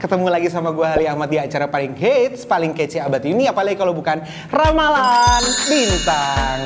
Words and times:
Ketemu 0.00 0.32
lagi 0.32 0.48
sama 0.48 0.72
gue 0.72 0.88
Ali 0.88 1.04
Ahmad 1.04 1.28
di 1.28 1.36
acara 1.36 1.68
paling 1.68 1.92
hits, 1.92 2.48
paling 2.48 2.72
kece 2.72 3.04
abad 3.04 3.20
ini 3.20 3.52
Apalagi 3.52 3.76
kalau 3.76 3.92
bukan 3.92 4.24
Ramalan 4.48 5.44
Bintang. 5.68 6.60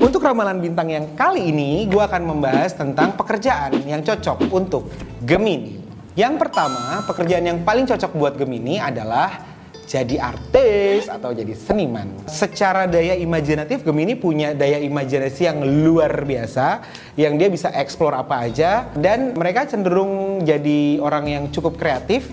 Untuk 0.00 0.24
Ramalan 0.24 0.64
Bintang 0.64 0.88
yang 0.88 1.12
kali 1.12 1.52
ini 1.52 1.84
Gue 1.92 2.00
akan 2.00 2.24
membahas 2.24 2.72
tentang 2.72 3.12
pekerjaan 3.20 3.84
yang 3.84 4.00
cocok 4.00 4.48
untuk 4.48 4.88
Gemini. 5.28 5.76
Yang 6.16 6.40
pertama, 6.40 7.04
pekerjaan 7.04 7.44
yang 7.44 7.58
paling 7.60 7.84
cocok 7.84 8.10
buat 8.16 8.34
Gemini 8.40 8.80
adalah 8.80 9.44
jadi 9.90 10.22
artis 10.22 11.10
atau 11.10 11.34
jadi 11.34 11.50
seniman. 11.58 12.06
Secara 12.30 12.86
daya 12.86 13.18
imajinatif, 13.18 13.82
Gemini 13.82 14.14
punya 14.14 14.54
daya 14.54 14.78
imajinasi 14.78 15.50
yang 15.50 15.58
luar 15.66 16.22
biasa, 16.22 16.86
yang 17.18 17.34
dia 17.34 17.50
bisa 17.50 17.74
eksplor 17.74 18.14
apa 18.14 18.46
aja, 18.46 18.86
dan 18.94 19.34
mereka 19.34 19.66
cenderung 19.66 20.46
jadi 20.46 21.02
orang 21.02 21.26
yang 21.26 21.44
cukup 21.50 21.74
kreatif 21.74 22.30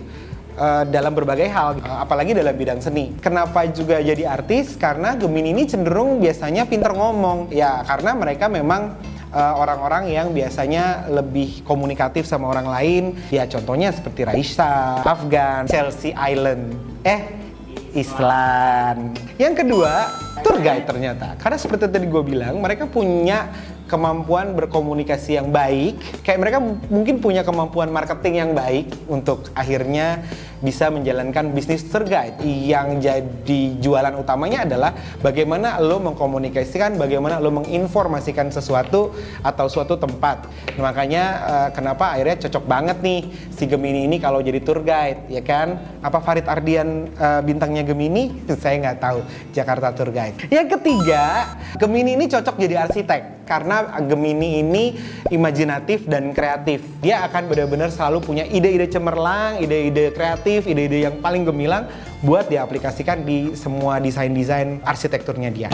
uh, 0.61 0.85
dalam 0.85 1.17
berbagai 1.17 1.49
hal, 1.49 1.81
uh, 1.81 2.05
apalagi 2.05 2.37
dalam 2.37 2.53
bidang 2.53 2.77
seni. 2.77 3.17
Kenapa 3.17 3.65
juga 3.73 4.05
jadi 4.05 4.29
artis? 4.29 4.77
Karena 4.77 5.17
Gemini 5.17 5.49
ini 5.57 5.65
cenderung 5.65 6.21
biasanya 6.21 6.69
pinter 6.69 6.93
ngomong, 6.93 7.49
ya 7.49 7.81
karena 7.89 8.13
mereka 8.13 8.45
memang 8.45 8.93
eh, 9.33 9.53
orang-orang 9.57 10.05
uh, 10.05 10.13
yang 10.13 10.27
biasanya 10.29 11.09
lebih 11.09 11.65
komunikatif 11.65 12.29
sama 12.29 12.53
orang 12.53 12.69
lain. 12.69 13.03
Ya 13.33 13.49
contohnya 13.49 13.89
seperti 13.89 14.29
Raisa, 14.29 15.01
Afgan, 15.01 15.65
Chelsea 15.65 16.13
Island. 16.13 16.77
Eh, 17.01 17.46
Islam. 17.95 19.13
Yang 19.39 19.53
kedua, 19.63 20.11
tour 20.41 20.57
guide 20.59 20.87
ternyata. 20.87 21.37
Karena 21.39 21.57
seperti 21.59 21.87
tadi 21.87 22.07
gue 22.09 22.23
bilang, 22.25 22.59
mereka 22.59 22.89
punya 22.89 23.47
kemampuan 23.87 24.53
berkomunikasi 24.53 25.39
yang 25.39 25.49
baik. 25.49 25.97
Kayak 26.21 26.39
mereka 26.43 26.57
mungkin 26.91 27.23
punya 27.23 27.41
kemampuan 27.41 27.89
marketing 27.89 28.35
yang 28.43 28.51
baik 28.53 28.91
untuk 29.07 29.49
akhirnya 29.55 30.21
bisa 30.59 30.89
menjalankan 30.89 31.53
bisnis 31.53 31.85
tour 31.87 32.03
guide. 32.03 32.37
Yang 32.43 32.87
jadi 33.01 33.61
jualan 33.79 34.13
utamanya 34.17 34.65
adalah 34.65 34.91
bagaimana 35.21 35.79
lo 35.79 36.01
mengkomunikasikan, 36.01 36.97
bagaimana 36.97 37.37
lo 37.39 37.53
menginformasikan 37.53 38.49
sesuatu 38.49 39.13
atau 39.41 39.65
suatu 39.69 39.95
tempat. 39.95 40.49
Nah, 40.77 40.91
makanya 40.91 41.23
uh, 41.45 41.69
kenapa 41.71 42.17
akhirnya 42.17 42.47
cocok 42.47 42.63
banget 42.65 42.97
nih 43.01 43.21
si 43.53 43.65
Gemini 43.69 44.05
ini 44.09 44.17
kalau 44.17 44.41
jadi 44.41 44.59
tour 44.61 44.81
guide, 44.81 45.29
ya 45.29 45.41
kan? 45.41 45.77
Apa 46.01 46.21
Farid 46.21 46.45
Ardian 46.49 47.09
uh, 47.17 47.41
bintangnya 47.41 47.85
Gemini? 47.85 48.33
Saya 48.61 48.81
nggak 48.81 48.99
tahu. 48.99 49.19
Jakarta 49.53 49.93
Tour 49.93 50.09
Guide. 50.09 50.49
Yang 50.49 50.77
ketiga, 50.77 51.55
Gemini 51.77 52.17
ini 52.17 52.25
cocok 52.25 52.55
jadi 52.57 52.85
arsitek 52.89 53.36
karena 53.47 53.97
Gemini 54.03 54.59
ini 54.59 54.99
imajinatif 55.31 56.03
dan 56.05 56.35
kreatif. 56.35 56.83
Dia 56.99 57.23
akan 57.25 57.47
benar-benar 57.47 57.89
selalu 57.89 58.19
punya 58.21 58.43
ide-ide 58.43 58.91
cemerlang, 58.91 59.63
ide-ide 59.63 60.11
kreatif, 60.11 60.67
ide-ide 60.67 61.07
yang 61.07 61.23
paling 61.23 61.47
gemilang 61.47 61.87
buat 62.21 62.51
diaplikasikan 62.51 63.23
di 63.23 63.55
semua 63.55 64.03
desain-desain 64.03 64.83
arsitekturnya 64.83 65.49
dia. 65.53 65.69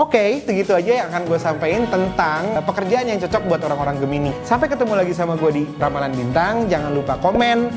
Oke, 0.00 0.16
okay, 0.16 0.28
segitu 0.40 0.72
aja 0.72 1.04
yang 1.04 1.06
akan 1.12 1.22
gue 1.28 1.38
sampaikan 1.38 1.84
tentang 1.92 2.42
pekerjaan 2.64 3.04
yang 3.04 3.20
cocok 3.20 3.42
buat 3.44 3.60
orang-orang 3.68 4.00
Gemini. 4.00 4.32
Sampai 4.46 4.72
ketemu 4.72 4.96
lagi 4.96 5.12
sama 5.12 5.36
gue 5.36 5.50
di 5.52 5.64
Ramalan 5.76 6.14
Bintang. 6.16 6.64
Jangan 6.72 6.90
lupa 6.96 7.20
komen, 7.20 7.68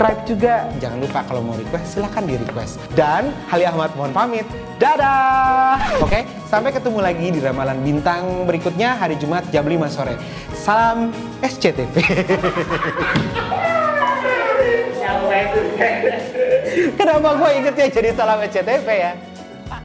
subscribe 0.00 0.24
juga. 0.24 0.64
Jangan 0.80 0.96
lupa 1.04 1.20
kalau 1.28 1.44
mau 1.44 1.52
request, 1.60 1.92
silahkan 1.92 2.24
di 2.24 2.40
request. 2.40 2.80
Dan 2.96 3.36
Hali 3.52 3.68
Ahmad 3.68 3.92
mohon 3.92 4.16
pamit. 4.16 4.48
Dadah! 4.80 5.76
Oke, 6.00 6.24
sampai 6.48 6.72
ketemu 6.72 7.04
lagi 7.04 7.28
di 7.28 7.36
Ramalan 7.36 7.84
Bintang 7.84 8.48
berikutnya 8.48 8.96
hari 8.96 9.20
Jumat 9.20 9.44
jam 9.52 9.68
5 9.68 9.76
sore. 9.92 10.16
Salam 10.56 11.12
SCTV. 11.44 11.92
Kenapa 16.96 17.36
gue 17.36 17.50
ingetnya 17.60 17.86
jadi 17.92 18.16
salam 18.16 18.40
SCTV 18.40 18.88
ya? 18.88 19.12